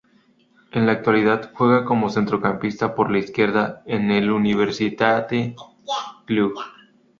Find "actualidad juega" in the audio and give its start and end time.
0.93-1.85